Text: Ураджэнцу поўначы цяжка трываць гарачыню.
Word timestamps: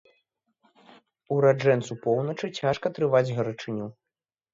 Ураджэнцу 1.35 1.97
поўначы 2.05 2.45
цяжка 2.61 2.91
трываць 2.97 3.35
гарачыню. 3.41 3.85